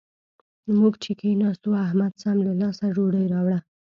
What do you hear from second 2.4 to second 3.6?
له لاسه ډوډۍ راوړه.